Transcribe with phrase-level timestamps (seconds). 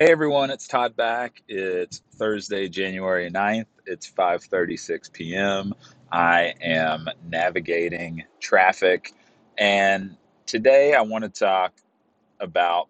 [0.00, 1.42] Hey everyone, it's Todd back.
[1.48, 3.66] It's Thursday, January ninth.
[3.84, 5.74] It's 5:36 p.m.
[6.12, 9.12] I am navigating traffic
[9.58, 10.16] and
[10.46, 11.72] today I want to talk
[12.38, 12.88] about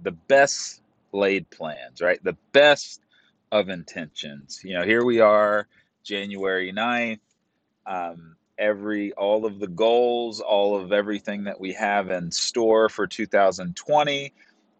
[0.00, 0.80] the best
[1.12, 2.22] laid plans, right?
[2.22, 3.00] The best
[3.50, 4.60] of intentions.
[4.62, 5.66] You know, here we are,
[6.04, 7.20] January ninth.
[7.84, 13.08] Um, every all of the goals, all of everything that we have in store for
[13.08, 14.32] 2020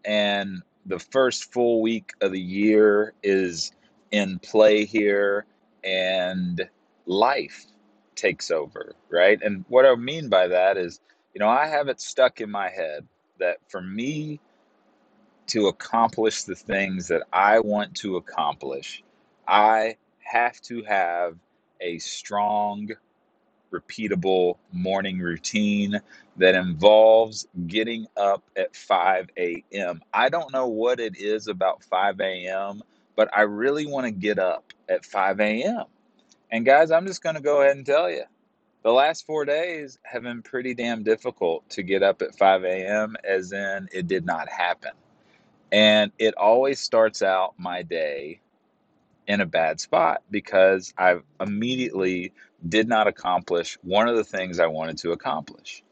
[0.05, 3.71] and the first full week of the year is
[4.11, 5.45] in play here
[5.83, 6.67] and
[7.05, 7.65] life
[8.15, 9.39] takes over, right?
[9.41, 10.99] And what I mean by that is,
[11.33, 13.07] you know, I have it stuck in my head
[13.39, 14.39] that for me
[15.47, 19.03] to accomplish the things that I want to accomplish,
[19.47, 21.37] I have to have
[21.81, 22.89] a strong
[23.71, 25.99] repeatable morning routine
[26.37, 30.01] that involves getting up at 5 a.m.
[30.13, 32.81] I don't know what it is about 5 a.m.,
[33.15, 35.85] but I really want to get up at 5 a.m.
[36.51, 38.23] And guys, I'm just going to go ahead and tell you
[38.83, 43.15] the last four days have been pretty damn difficult to get up at 5 a.m.,
[43.23, 44.91] as in it did not happen.
[45.71, 48.39] And it always starts out my day
[49.29, 52.33] in a bad spot because I immediately
[52.67, 55.83] did not accomplish one of the things I wanted to accomplish.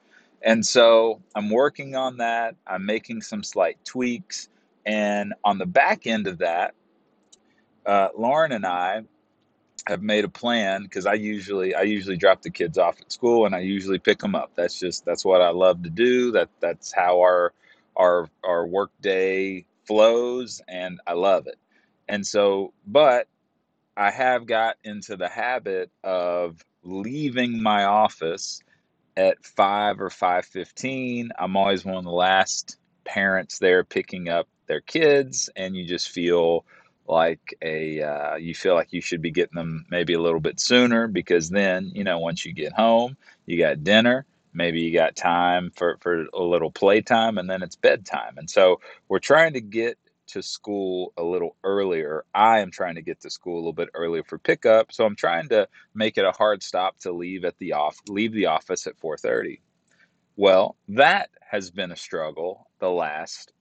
[0.42, 2.56] And so I'm working on that.
[2.66, 4.50] I'm making some slight tweaks.
[4.88, 6.74] And on the back end of that,
[7.86, 9.04] uh, Lauren and I
[9.88, 13.46] have made a plan because I usually I usually drop the kids off at school
[13.46, 14.52] and I usually pick them up.
[14.56, 16.32] That's just that's what I love to do.
[16.32, 17.54] That that's how our
[17.96, 21.60] our our work day flows and I love it.
[22.08, 23.28] And so, but
[23.96, 28.62] I have got into the habit of leaving my office
[29.18, 31.30] at 5 or 5:15.
[31.38, 36.10] I'm always one of the last parents there picking up their kids and you just
[36.10, 36.66] feel
[37.08, 40.60] like a uh, you feel like you should be getting them maybe a little bit
[40.60, 45.16] sooner because then, you know, once you get home, you got dinner, maybe you got
[45.16, 48.38] time for for a little playtime and then it's bedtime.
[48.38, 52.26] And so we're trying to get to school a little earlier.
[52.34, 55.16] I am trying to get to school a little bit earlier for pickup, so I'm
[55.16, 58.88] trying to make it a hard stop to leave at the off leave the office
[58.88, 59.62] at 4:30.
[60.36, 63.54] Well, that has been a struggle the last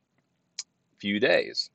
[0.99, 1.71] few days.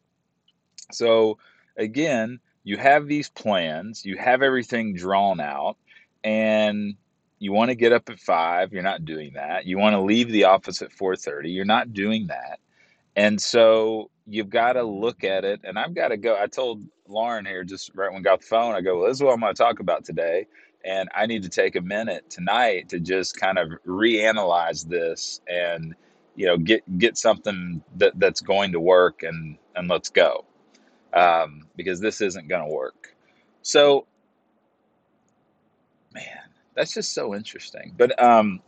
[0.92, 1.38] So
[1.78, 5.78] again, you have these plans, you have everything drawn out,
[6.24, 6.96] and
[7.40, 9.66] you want to get up at 5, you're not doing that.
[9.66, 12.60] You want to leave the office at 4:30, you're not doing that
[13.16, 15.62] and so you've got to look at it.
[15.64, 16.38] And I've got to go.
[16.40, 19.24] I told Lauren here just right when got the phone, I go, well, this is
[19.24, 20.48] what I'm going to talk about today.
[20.86, 25.94] And I need to take a minute tonight to just kind of reanalyze this and,
[26.36, 30.46] you know, get get something that, that's going to work and and let's go.
[31.14, 33.16] Um, because this isn't going to work.
[33.64, 34.08] So,
[36.14, 36.40] man,
[36.74, 37.94] that's just so interesting.
[37.98, 38.62] But um,